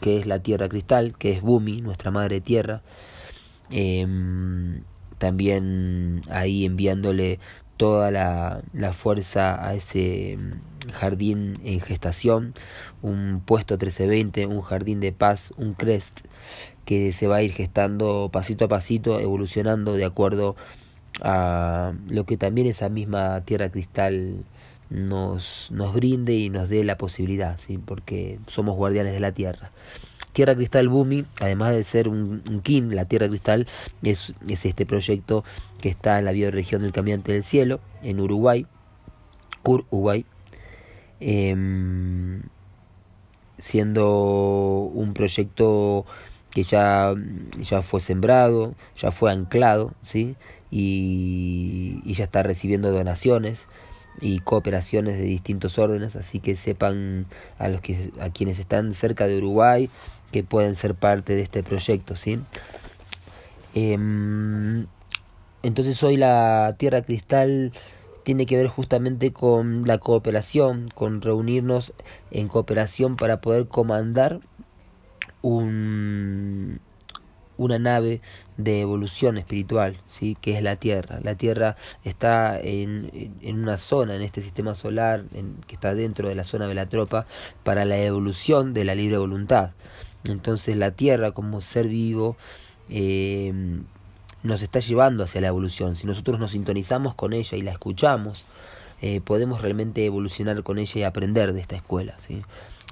que 0.00 0.18
es 0.18 0.26
la 0.26 0.40
Tierra 0.40 0.68
Cristal, 0.68 1.16
que 1.16 1.32
es 1.32 1.40
Bumi, 1.40 1.80
nuestra 1.80 2.10
madre 2.10 2.40
tierra. 2.40 2.82
Em, 3.72 4.82
también 5.18 6.22
ahí 6.30 6.64
enviándole 6.64 7.38
toda 7.76 8.10
la, 8.10 8.62
la 8.72 8.92
fuerza 8.92 9.66
a 9.66 9.74
ese 9.74 10.38
jardín 10.92 11.54
en 11.64 11.80
gestación, 11.80 12.54
un 13.02 13.42
puesto 13.44 13.74
1320, 13.74 14.46
un 14.46 14.62
jardín 14.62 15.00
de 15.00 15.12
paz, 15.12 15.52
un 15.56 15.74
crest 15.74 16.20
que 16.84 17.12
se 17.12 17.26
va 17.26 17.36
a 17.36 17.42
ir 17.42 17.52
gestando 17.52 18.30
pasito 18.32 18.64
a 18.66 18.68
pasito, 18.68 19.20
evolucionando 19.20 19.94
de 19.94 20.04
acuerdo 20.04 20.56
a 21.20 21.92
lo 22.08 22.24
que 22.24 22.36
también 22.36 22.66
esa 22.66 22.88
misma 22.88 23.40
tierra 23.42 23.70
cristal 23.70 24.44
nos, 24.90 25.70
nos 25.70 25.94
brinde 25.94 26.34
y 26.34 26.50
nos 26.50 26.68
dé 26.68 26.84
la 26.84 26.98
posibilidad, 26.98 27.58
¿sí? 27.58 27.78
porque 27.78 28.38
somos 28.46 28.76
guardianes 28.76 29.12
de 29.12 29.20
la 29.20 29.32
tierra. 29.32 29.70
Tierra 30.32 30.54
Cristal 30.54 30.88
Bumi, 30.88 31.24
además 31.40 31.74
de 31.74 31.84
ser 31.84 32.08
un, 32.08 32.42
un 32.48 32.60
kin, 32.60 32.94
la 32.94 33.04
Tierra 33.04 33.28
Cristal 33.28 33.66
es, 34.02 34.34
es 34.48 34.64
este 34.64 34.86
proyecto 34.86 35.44
que 35.80 35.88
está 35.88 36.18
en 36.18 36.24
la 36.24 36.32
bioregión 36.32 36.82
del 36.82 36.92
Caminante 36.92 37.32
del 37.32 37.42
Cielo, 37.42 37.80
en 38.02 38.20
Uruguay, 38.20 38.66
Uruguay, 39.64 40.24
Em, 41.24 42.42
siendo 43.56 44.90
un 44.92 45.14
proyecto 45.14 46.04
que 46.50 46.64
ya, 46.64 47.14
ya 47.60 47.82
fue 47.82 48.00
sembrado, 48.00 48.74
ya 48.96 49.12
fue 49.12 49.30
anclado, 49.30 49.94
¿sí? 50.02 50.34
Y, 50.72 52.02
ya 52.12 52.24
está 52.24 52.42
recibiendo 52.42 52.90
donaciones 52.90 53.68
y 54.20 54.40
cooperaciones 54.40 55.16
de 55.16 55.24
distintos 55.24 55.78
órdenes, 55.78 56.16
así 56.16 56.40
que 56.40 56.56
sepan 56.56 57.26
a 57.58 57.68
los 57.68 57.80
que 57.82 58.10
a 58.20 58.30
quienes 58.30 58.58
están 58.58 58.92
cerca 58.92 59.28
de 59.28 59.38
Uruguay 59.38 59.90
que 60.32 60.42
pueden 60.42 60.74
ser 60.74 60.94
parte 60.94 61.36
de 61.36 61.42
este 61.42 61.62
proyecto, 61.62 62.16
¿sí? 62.16 62.40
Em, 63.74 64.86
entonces 65.62 66.02
hoy 66.02 66.16
la 66.16 66.74
Tierra 66.78 67.02
Cristal 67.02 67.72
tiene 68.24 68.46
que 68.46 68.56
ver 68.56 68.68
justamente 68.68 69.32
con 69.32 69.82
la 69.82 69.98
cooperación, 69.98 70.88
con 70.94 71.22
reunirnos 71.22 71.92
en 72.30 72.48
cooperación 72.48 73.16
para 73.16 73.40
poder 73.40 73.68
comandar 73.68 74.40
un, 75.42 76.80
una 77.56 77.78
nave 77.78 78.20
de 78.56 78.80
evolución 78.80 79.38
espiritual, 79.38 79.98
¿sí? 80.06 80.36
que 80.40 80.56
es 80.56 80.62
la 80.62 80.76
Tierra. 80.76 81.20
La 81.22 81.34
Tierra 81.34 81.76
está 82.04 82.58
en, 82.60 83.36
en 83.40 83.62
una 83.62 83.76
zona, 83.76 84.14
en 84.14 84.22
este 84.22 84.42
sistema 84.42 84.74
solar, 84.74 85.24
en, 85.34 85.56
que 85.66 85.74
está 85.74 85.94
dentro 85.94 86.28
de 86.28 86.34
la 86.34 86.44
zona 86.44 86.66
de 86.66 86.74
la 86.74 86.86
tropa, 86.88 87.26
para 87.64 87.84
la 87.84 87.98
evolución 87.98 88.74
de 88.74 88.84
la 88.84 88.94
libre 88.94 89.18
voluntad. 89.18 89.70
Entonces 90.24 90.76
la 90.76 90.92
Tierra 90.92 91.32
como 91.32 91.60
ser 91.60 91.88
vivo 91.88 92.36
eh, 92.88 93.52
nos 94.42 94.62
está 94.62 94.80
llevando 94.80 95.24
hacia 95.24 95.40
la 95.40 95.48
evolución. 95.48 95.96
Si 95.96 96.06
nosotros 96.06 96.38
nos 96.38 96.52
sintonizamos 96.52 97.14
con 97.14 97.32
ella 97.32 97.56
y 97.56 97.62
la 97.62 97.72
escuchamos, 97.72 98.44
eh, 99.00 99.20
podemos 99.20 99.62
realmente 99.62 100.04
evolucionar 100.04 100.62
con 100.62 100.78
ella 100.78 101.00
y 101.00 101.02
aprender 101.04 101.52
de 101.52 101.60
esta 101.60 101.76
escuela. 101.76 102.14
¿sí? 102.20 102.42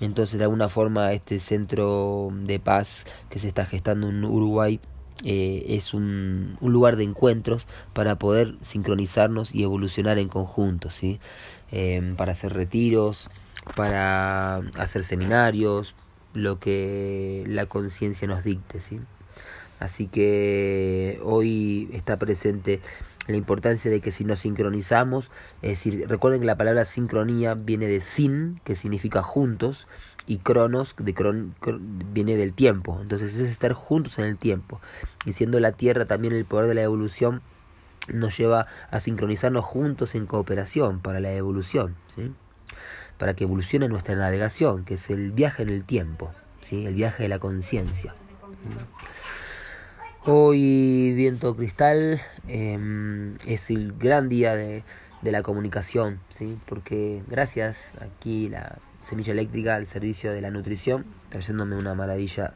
Entonces, 0.00 0.38
de 0.38 0.44
alguna 0.44 0.68
forma, 0.68 1.12
este 1.12 1.38
centro 1.38 2.30
de 2.32 2.58
paz 2.58 3.04
que 3.28 3.38
se 3.38 3.48
está 3.48 3.66
gestando 3.66 4.08
en 4.08 4.24
Uruguay 4.24 4.80
eh, 5.24 5.66
es 5.68 5.92
un, 5.92 6.56
un, 6.60 6.72
lugar 6.72 6.96
de 6.96 7.04
encuentros 7.04 7.66
para 7.92 8.18
poder 8.18 8.54
sincronizarnos 8.62 9.54
y 9.54 9.62
evolucionar 9.62 10.18
en 10.18 10.28
conjunto, 10.28 10.88
¿sí? 10.88 11.20
Eh, 11.72 12.14
para 12.16 12.32
hacer 12.32 12.54
retiros, 12.54 13.28
para 13.76 14.62
hacer 14.78 15.02
seminarios, 15.02 15.94
lo 16.34 16.58
que 16.58 17.44
la 17.46 17.66
conciencia 17.66 18.26
nos 18.28 18.44
dicte. 18.44 18.80
¿sí? 18.80 19.00
Así 19.78 20.06
que 20.06 21.20
hoy 21.22 21.88
está 21.92 22.18
presente 22.18 22.80
la 23.26 23.36
importancia 23.36 23.90
de 23.90 24.00
que 24.00 24.12
si 24.12 24.24
nos 24.24 24.40
sincronizamos, 24.40 25.30
es 25.62 25.70
decir, 25.70 26.06
recuerden 26.08 26.40
que 26.40 26.46
la 26.46 26.56
palabra 26.56 26.84
sincronía 26.84 27.54
viene 27.54 27.86
de 27.86 28.00
sin, 28.00 28.60
que 28.64 28.76
significa 28.76 29.22
juntos, 29.22 29.86
y 30.26 30.38
cronos 30.38 30.94
de 30.98 31.14
viene 32.12 32.36
del 32.36 32.52
tiempo. 32.52 32.98
Entonces 33.00 33.34
es 33.34 33.50
estar 33.50 33.72
juntos 33.72 34.18
en 34.18 34.26
el 34.26 34.36
tiempo. 34.36 34.80
Y 35.24 35.32
siendo 35.32 35.58
la 35.60 35.72
Tierra 35.72 36.04
también 36.04 36.34
el 36.34 36.44
poder 36.44 36.68
de 36.68 36.74
la 36.74 36.82
evolución, 36.82 37.42
nos 38.08 38.36
lleva 38.36 38.66
a 38.90 39.00
sincronizarnos 39.00 39.64
juntos 39.64 40.14
en 40.14 40.26
cooperación 40.26 41.00
para 41.00 41.20
la 41.20 41.32
evolución, 41.32 41.96
¿sí? 42.14 42.32
Para 43.20 43.34
que 43.34 43.44
evolucione 43.44 43.86
nuestra 43.86 44.16
navegación, 44.16 44.86
que 44.86 44.94
es 44.94 45.10
el 45.10 45.30
viaje 45.30 45.62
en 45.62 45.68
el 45.68 45.84
tiempo, 45.84 46.32
¿sí? 46.62 46.86
el 46.86 46.94
viaje 46.94 47.24
de 47.24 47.28
la 47.28 47.38
conciencia. 47.38 48.14
Hoy 50.24 51.12
Viento 51.14 51.54
Cristal 51.54 52.18
em, 52.48 53.36
es 53.46 53.70
el 53.70 53.92
gran 53.92 54.30
día 54.30 54.56
de, 54.56 54.84
de, 55.20 55.32
la 55.32 55.42
comunicación, 55.42 56.18
¿sí? 56.30 56.58
porque 56.64 57.22
gracias 57.28 57.92
aquí 58.00 58.48
la 58.48 58.78
semilla 59.02 59.32
eléctrica 59.32 59.74
al 59.74 59.86
servicio 59.86 60.32
de 60.32 60.40
la 60.40 60.50
nutrición, 60.50 61.04
trayéndome 61.28 61.76
una 61.76 61.94
maravilla 61.94 62.54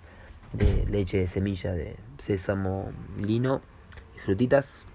de 0.54 0.86
leche 0.86 1.18
de 1.18 1.26
semilla 1.26 1.72
de 1.72 1.96
sésamo, 2.16 2.90
lino 3.18 3.60
y 4.16 4.18
frutitas. 4.18 4.86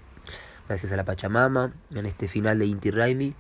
Gracias 0.68 0.92
a 0.92 0.96
la 0.96 1.06
Pachamama 1.06 1.74
en 1.94 2.08
este 2.08 2.28
final 2.28 2.58
de 2.58 2.66
Inti 2.66 2.90
Raimi. 2.90 3.36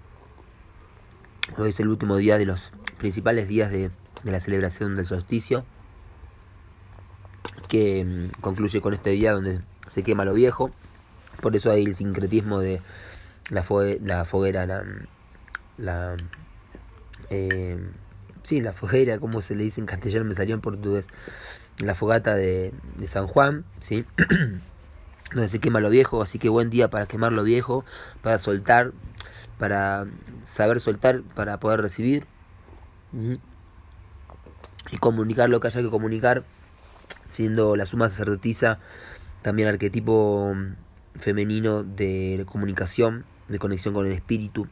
Hoy 1.58 1.70
es 1.70 1.79
el 1.79 1.88
último 1.88 2.15
día 2.18 2.38
de 2.38 2.46
los 2.46 2.72
principales 2.98 3.48
días 3.48 3.72
de, 3.72 3.91
la 4.24 4.39
celebración 4.39 4.96
del 4.96 5.06
solsticio 5.06 5.65
que 7.68 8.06
mm, 8.06 8.41
concluye 8.41 8.82
con 8.82 8.94
este 8.94 9.12
día 9.12 9.34
donde 9.34 9.62
se 9.88 10.03
quema 10.03 10.25
lo 10.25 10.34
viejo. 10.34 10.72
Por 11.41 11.56
eso 11.56 11.72
hay 11.72 11.86
el 11.86 11.96
sincretismo 11.96 12.60
de 12.60 12.82
la, 13.50 13.63
foguera, 13.63 14.65
la, 14.65 14.84
la 15.77 16.18
eh, 17.29 17.79
sí, 18.44 18.62
la 18.62 18.74
foguera, 18.74 19.20
como 19.20 19.41
se 19.41 19.56
le 19.56 19.63
dice 19.63 19.82
en 19.82 19.88
castellano, 19.88 20.25
me 20.25 20.36
salió 20.36 20.56
en 20.56 20.62
portugués, 20.62 21.08
la 21.79 21.96
fogata 21.96 22.36
de, 22.36 22.74
de 22.98 23.08
San 23.08 23.27
Juan, 23.27 23.65
sí, 23.79 24.06
donde 25.34 25.50
se 25.50 25.60
quema 25.60 25.80
lo 25.80 25.90
viejo, 25.90 26.22
así 26.22 26.40
que 26.40 26.50
buen 26.50 26.70
día 26.70 26.90
para 26.90 27.06
quemar 27.06 27.32
lo 27.32 27.44
viejo, 27.44 27.86
para 28.22 28.38
soltar, 28.40 28.94
para 29.58 30.08
saber 30.42 30.80
soltar, 30.80 31.22
para 31.36 31.60
poder 31.60 31.82
recibir 31.82 32.26
y 34.92 34.98
comunicar 34.98 35.50
lo 35.50 35.60
que 35.60 35.68
haya 35.68 35.82
que 35.82 35.90
comunicar 35.90 36.44
siendo 37.28 37.76
la 37.76 37.86
suma 37.86 38.10
sacerdotisa 38.10 38.80
también 39.42 39.68
arquetipo 39.68 40.56
femenino 41.16 41.84
de 41.84 42.46
comunicación, 42.50 43.26
de 43.48 43.60
conexión 43.60 43.94
con 43.94 44.06
el 44.06 44.12
espíritu. 44.12 44.68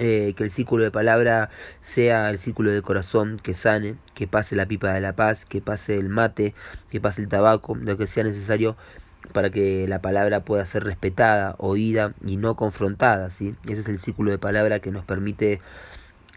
Eh, 0.00 0.34
que 0.36 0.44
el 0.44 0.50
círculo 0.50 0.84
de 0.84 0.92
palabra 0.92 1.50
sea 1.80 2.30
el 2.30 2.38
círculo 2.38 2.70
de 2.70 2.82
corazón 2.82 3.36
que 3.42 3.52
sane, 3.52 3.96
que 4.14 4.28
pase 4.28 4.54
la 4.54 4.66
pipa 4.66 4.92
de 4.92 5.00
la 5.00 5.16
paz, 5.16 5.44
que 5.44 5.60
pase 5.60 5.96
el 5.96 6.08
mate, 6.08 6.54
que 6.88 7.00
pase 7.00 7.20
el 7.20 7.28
tabaco, 7.28 7.74
lo 7.74 7.96
que 7.96 8.06
sea 8.06 8.22
necesario 8.22 8.76
para 9.32 9.50
que 9.50 9.86
la 9.88 10.00
palabra 10.00 10.44
pueda 10.44 10.64
ser 10.64 10.84
respetada, 10.84 11.54
oída 11.58 12.14
y 12.24 12.36
no 12.36 12.56
confrontada. 12.56 13.30
¿sí? 13.30 13.54
Ese 13.64 13.80
es 13.80 13.88
el 13.88 13.98
círculo 13.98 14.30
de 14.30 14.38
palabra 14.38 14.80
que 14.80 14.90
nos 14.90 15.04
permite 15.04 15.60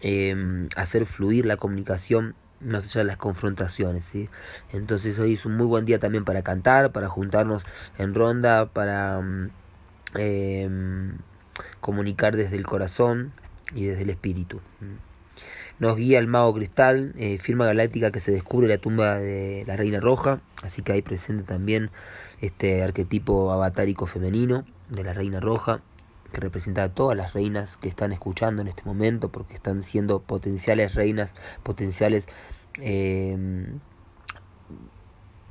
eh, 0.02 0.68
hacer 0.76 1.06
fluir 1.06 1.46
la 1.46 1.56
comunicación 1.56 2.34
más 2.64 2.84
allá 2.84 3.00
de 3.00 3.04
las 3.04 3.16
confrontaciones, 3.16 4.04
¿sí? 4.04 4.28
Entonces 4.72 5.18
hoy 5.18 5.34
es 5.34 5.44
un 5.46 5.56
muy 5.56 5.66
buen 5.66 5.84
día 5.84 5.98
también 5.98 6.24
para 6.24 6.42
cantar, 6.42 6.92
para 6.92 7.08
juntarnos 7.08 7.66
en 7.98 8.14
ronda, 8.14 8.66
para 8.66 9.20
em, 10.14 11.18
comunicar 11.80 12.36
desde 12.36 12.56
el 12.56 12.66
corazón 12.66 13.32
y 13.74 13.84
desde 13.84 14.02
el 14.02 14.10
espíritu. 14.10 14.60
Nos 15.78 15.96
guía 15.96 16.18
el 16.18 16.28
mago 16.28 16.54
cristal, 16.54 17.12
eh, 17.16 17.38
firma 17.38 17.66
galáctica 17.66 18.12
que 18.12 18.20
se 18.20 18.30
descubre 18.30 18.68
la 18.68 18.78
tumba 18.78 19.16
de 19.16 19.64
la 19.66 19.76
reina 19.76 20.00
roja, 20.00 20.40
así 20.62 20.82
que 20.82 20.92
ahí 20.92 21.02
presente 21.02 21.42
también 21.42 21.90
este 22.42 22.82
arquetipo 22.82 23.52
avatárico 23.52 24.06
femenino 24.06 24.66
de 24.90 25.04
la 25.04 25.14
reina 25.14 25.40
roja 25.40 25.80
que 26.32 26.40
representa 26.40 26.82
a 26.84 26.88
todas 26.90 27.16
las 27.16 27.32
reinas 27.32 27.76
que 27.76 27.88
están 27.88 28.12
escuchando 28.12 28.60
en 28.60 28.68
este 28.68 28.82
momento 28.84 29.30
porque 29.30 29.54
están 29.54 29.82
siendo 29.82 30.20
potenciales 30.20 30.94
reinas, 30.94 31.34
potenciales 31.62 32.26
eh, 32.80 33.66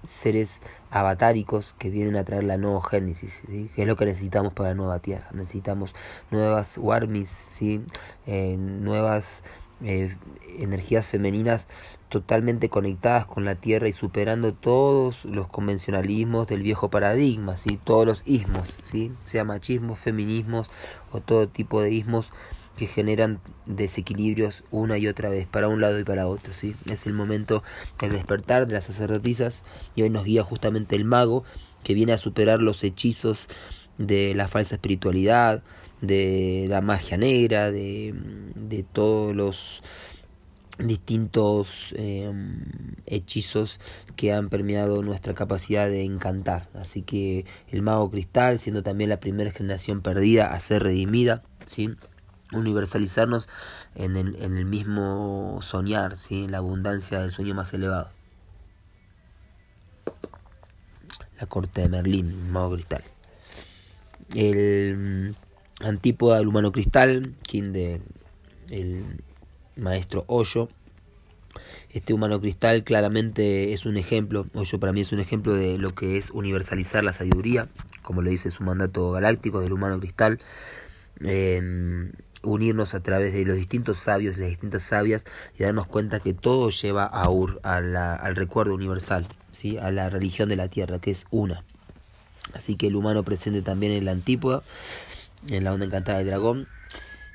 seres 0.04 0.62
avatáricos 0.90 1.76
que 1.78 1.90
vienen 1.90 2.16
a 2.18 2.24
traer 2.24 2.44
la 2.44 2.58
nueva 2.58 2.82
génesis, 2.84 3.44
que 3.48 3.82
es 3.82 3.88
lo 3.88 3.96
que 3.96 4.06
necesitamos 4.06 4.54
para 4.54 4.70
la 4.70 4.76
nueva 4.76 5.00
tierra. 5.00 5.28
Necesitamos 5.34 5.94
nuevas 6.32 6.78
warmis, 6.78 7.30
¿sí? 7.30 7.84
Eh, 8.26 8.58
nuevas 8.58 9.44
eh, 9.84 10.16
energías 10.60 11.08
femeninas 11.08 11.68
totalmente 12.10 12.70
conectadas 12.70 13.26
con 13.26 13.46
la 13.46 13.56
tierra 13.56 13.88
y 13.88 13.94
superando 13.94 14.54
todos 14.54 15.26
los 15.26 15.48
convencionalismos 15.48 16.48
del 16.48 16.62
viejo 16.62 16.90
paradigma, 16.90 17.58
¿sí? 17.58 17.80
todos 17.84 18.06
los 18.06 18.24
ismos, 18.26 18.68
¿sí? 18.84 19.12
sea 19.26 19.44
machismo, 19.44 19.96
feminismos 19.96 20.70
o 21.12 21.22
todo 21.22 21.48
tipo 21.48 21.82
de 21.82 21.92
ismos 21.92 22.32
que 22.78 22.88
generan 22.88 23.40
desequilibrios 23.66 24.64
una 24.72 24.98
y 24.98 25.08
otra 25.08 25.30
vez, 25.30 25.48
para 25.48 25.68
un 25.68 25.82
lado 25.82 26.00
y 26.00 26.04
para 26.04 26.28
otro. 26.28 26.54
¿sí? 26.54 26.76
Es 26.90 27.06
el 27.06 27.14
momento 27.14 27.64
del 28.00 28.12
despertar 28.12 28.68
de 28.68 28.74
las 28.74 28.86
sacerdotisas 28.86 29.64
y 29.96 30.04
hoy 30.04 30.10
nos 30.10 30.26
guía 30.26 30.44
justamente 30.44 30.96
el 30.96 31.06
mago 31.06 31.44
que 31.84 31.94
viene 31.94 32.14
a 32.14 32.18
superar 32.18 32.62
los 32.62 32.84
hechizos 32.84 33.48
de 33.98 34.34
la 34.36 34.48
falsa 34.48 34.76
espiritualidad, 34.76 35.64
de 36.02 36.66
la 36.70 36.82
magia 36.82 37.18
negra, 37.18 37.72
de, 37.72 38.14
de 38.56 38.84
todos 38.84 39.36
los 39.36 39.84
distintos 40.88 41.94
em, 41.98 42.64
hechizos 43.06 43.80
que 44.16 44.34
han 44.34 44.50
permeado 44.50 45.02
nuestra 45.04 45.34
capacidad 45.34 45.88
de 45.88 46.04
encantar. 46.04 46.70
Así 46.74 47.02
que 47.02 47.46
el 47.70 47.82
mago 47.82 48.10
cristal, 48.12 48.60
siendo 48.60 48.84
también 48.84 49.10
la 49.10 49.20
primera 49.20 49.52
generación 49.52 50.02
perdida 50.02 50.48
a 50.48 50.60
ser 50.60 50.84
redimida, 50.84 51.44
¿sí? 51.66 51.96
universalizarnos 52.54 53.48
en 53.96 54.18
el, 54.18 54.36
en 54.42 54.58
el 54.58 54.66
mismo 54.66 55.60
soñar, 55.62 56.18
¿sí? 56.18 56.46
en 56.46 56.52
la 56.52 56.58
abundancia 56.58 57.20
del 57.20 57.32
sueño 57.32 57.56
más 57.56 57.74
elevado. 57.74 58.10
La 61.40 61.48
corte 61.48 61.82
de 61.82 61.90
Merlín, 61.90 62.30
el 62.30 62.52
mago 62.52 62.74
cristal. 62.74 63.04
El 64.36 64.98
mm, 64.98 65.86
antípoda 65.86 66.38
del 66.38 66.48
humano 66.48 66.72
cristal, 66.72 67.34
quien 67.44 67.74
de 67.74 68.02
el 68.70 69.04
maestro 69.76 70.24
Hoyo. 70.28 70.70
Este 71.90 72.14
humano 72.14 72.40
cristal 72.40 72.84
claramente 72.84 73.74
es 73.74 73.86
un 73.86 73.98
ejemplo, 73.98 74.46
Hoyo 74.54 74.80
para 74.80 74.94
mí 74.94 75.02
es 75.02 75.12
un 75.12 75.20
ejemplo 75.20 75.54
de 75.54 75.78
lo 75.78 75.94
que 75.94 76.18
es 76.18 76.32
universalizar 76.32 77.04
la 77.04 77.12
sabiduría, 77.12 77.68
como 78.02 78.22
lo 78.22 78.30
dice 78.30 78.50
su 78.52 78.64
mandato 78.64 79.12
galáctico 79.12 79.60
del 79.60 79.74
humano 79.74 80.00
cristal. 80.00 80.40
Eh, 81.24 82.10
unirnos 82.44 82.96
a 82.96 83.04
través 83.04 83.34
de 83.34 83.46
los 83.46 83.56
distintos 83.56 84.00
sabios, 84.00 84.38
las 84.38 84.50
distintas 84.50 84.84
sabias 84.84 85.26
y 85.58 85.64
darnos 85.64 85.88
cuenta 85.88 86.20
que 86.20 86.34
todo 86.34 86.70
lleva 86.70 87.06
a 87.06 87.30
Ur, 87.30 87.60
al 87.64 88.36
recuerdo 88.36 88.74
universal, 88.74 89.28
¿sí? 89.52 89.78
a 89.78 89.92
la 89.92 90.10
religión 90.10 90.50
de 90.50 90.56
la 90.56 90.68
tierra, 90.68 91.00
que 91.00 91.12
es 91.12 91.26
una. 91.32 91.64
Así 92.54 92.76
que 92.76 92.88
el 92.88 92.96
humano 92.96 93.24
presente 93.24 93.62
también 93.62 93.94
en 93.94 94.06
la 94.06 94.12
antípoda, 94.12 94.64
en 95.48 95.64
la 95.64 95.74
onda 95.74 95.86
encantada 95.86 96.20
del 96.20 96.28
dragón, 96.28 96.68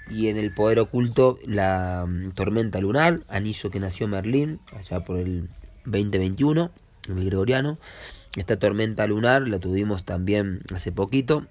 y 0.09 0.29
en 0.29 0.37
el 0.37 0.53
poder 0.53 0.79
oculto 0.79 1.39
la 1.45 2.05
mm, 2.07 2.33
tormenta 2.33 2.81
lunar, 2.81 3.21
anillo 3.29 3.71
que 3.71 3.81
nació 3.81 4.09
Merlín, 4.09 4.61
allá 4.73 5.01
por 5.01 5.19
el 5.19 5.49
2021, 5.85 6.71
en 7.09 7.19
el 7.19 7.25
gregoriano. 7.27 7.79
Esta 8.37 8.59
tormenta 8.59 9.07
lunar 9.07 9.49
la 9.49 9.59
tuvimos 9.59 10.05
también 10.05 10.61
hace 10.73 10.93
poquito, 10.93 11.47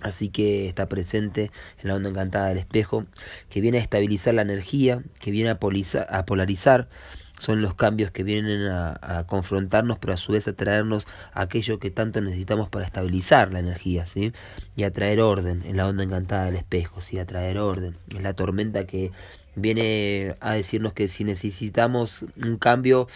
Así 0.00 0.28
que 0.28 0.68
está 0.68 0.88
presente 0.88 1.50
en 1.82 1.88
la 1.88 1.96
onda 1.96 2.10
encantada 2.10 2.48
del 2.48 2.58
espejo, 2.58 3.06
que 3.48 3.60
viene 3.60 3.78
a 3.78 3.80
estabilizar 3.80 4.34
la 4.34 4.42
energía, 4.42 5.02
que 5.18 5.30
viene 5.30 5.50
a, 5.50 5.58
polarizar. 5.58 6.88
Son 7.38 7.62
los 7.62 7.74
cambios 7.74 8.10
que 8.10 8.24
vienen 8.24 8.66
a, 8.66 9.24
confrontarnos, 9.28 9.98
pero 9.98 10.14
a 10.14 10.16
su 10.16 10.32
vez 10.32 10.48
a 10.48 10.52
traernos 10.54 11.06
aquello 11.32 11.78
que 11.78 11.90
tanto 11.90 12.20
necesitamos 12.20 12.68
para 12.68 12.84
estabilizar 12.84 13.52
la 13.52 13.60
energía, 13.60 14.06
¿sí? 14.06 14.32
Y 14.76 14.82
a 14.82 14.92
traer 14.92 15.20
orden 15.20 15.62
en 15.64 15.76
la 15.76 15.86
onda 15.86 16.02
encantada 16.02 16.46
del 16.46 16.56
espejo, 16.56 17.00
¿sí? 17.00 17.18
A 17.18 17.26
traer 17.26 17.58
orden. 17.58 17.96
Es 18.08 18.22
la 18.22 18.34
tormenta 18.34 18.86
que 18.86 19.12
viene 19.54 20.36
a 20.40 20.54
decirnos 20.54 20.92
que 20.92 21.08
si 21.08 21.24
necesitamos 21.24 22.24
un 22.42 22.56
cambio, 22.58 23.06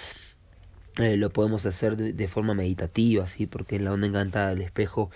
eh, 0.99 1.17
lo 1.17 1.31
podemos 1.31 1.67
hacer 1.67 1.97
de, 1.97 2.29
forma 2.29 2.55
meditativa, 2.55 3.27
¿sí? 3.27 3.47
Porque 3.47 3.77
en 3.77 3.85
la 3.85 3.93
onda 3.93 4.07
encantada 4.07 4.51
del 4.51 4.63
espejo 4.63 5.11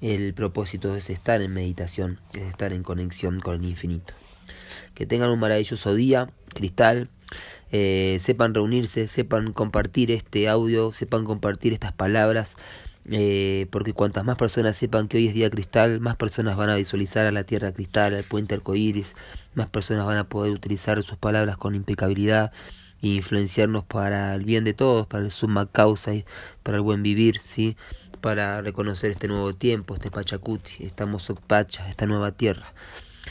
el 0.00 0.32
propósito 0.32 0.96
es 0.96 1.10
estar 1.10 1.42
en 1.42 1.52
meditación, 1.52 2.18
es 2.32 2.42
estar 2.42 2.72
en 2.72 2.82
conexión 2.82 3.40
con 3.40 3.56
el 3.56 3.64
infinito. 3.64 4.14
Que 4.94 5.06
tengan 5.06 5.30
un 5.30 5.40
maravilloso 5.40 5.94
día, 5.94 6.28
cristal. 6.54 7.08
Eh, 7.70 8.18
sepan 8.20 8.54
reunirse, 8.54 9.08
sepan 9.08 9.52
compartir 9.52 10.10
este 10.10 10.48
audio, 10.48 10.92
sepan 10.92 11.24
compartir 11.24 11.72
estas 11.72 11.92
palabras. 11.92 12.56
Eh, 13.10 13.66
porque 13.70 13.94
cuantas 13.94 14.24
más 14.24 14.36
personas 14.36 14.76
sepan 14.76 15.08
que 15.08 15.16
hoy 15.16 15.28
es 15.28 15.34
día 15.34 15.48
cristal, 15.48 15.98
más 16.00 16.16
personas 16.16 16.56
van 16.56 16.68
a 16.68 16.76
visualizar 16.76 17.26
a 17.26 17.32
la 17.32 17.44
tierra 17.44 17.72
cristal, 17.72 18.14
al 18.14 18.24
puente 18.24 18.54
arcoíris, 18.54 19.14
más 19.54 19.70
personas 19.70 20.04
van 20.04 20.18
a 20.18 20.28
poder 20.28 20.52
utilizar 20.52 21.02
sus 21.02 21.16
palabras 21.16 21.56
con 21.56 21.74
impecabilidad 21.74 22.52
e 23.00 23.08
influenciarnos 23.08 23.84
para 23.84 24.34
el 24.34 24.44
bien 24.44 24.64
de 24.64 24.74
todos, 24.74 25.06
para 25.06 25.24
el 25.24 25.30
summa 25.30 25.66
causa 25.66 26.14
y 26.14 26.26
para 26.62 26.76
el 26.76 26.82
buen 26.82 27.02
vivir, 27.02 27.40
¿sí? 27.40 27.76
para 28.20 28.60
reconocer 28.60 29.10
este 29.10 29.28
nuevo 29.28 29.54
tiempo, 29.54 29.94
este 29.94 30.10
Pachacuti, 30.10 30.84
esta 30.84 31.06
Mosokpacha, 31.06 31.88
esta 31.88 32.06
nueva 32.06 32.32
tierra, 32.32 32.72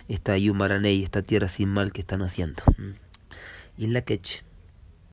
esta 0.08 0.38
Yumaraney, 0.38 1.04
esta 1.04 1.22
tierra 1.22 1.50
sin 1.50 1.70
mal 1.70 1.92
que 1.92 2.02
están 2.02 2.22
haciendo. 2.22 2.64
Mm. 2.78 2.92
Y 3.78 3.86
en 3.86 3.94
la 3.94 4.02
queche. 4.02 4.44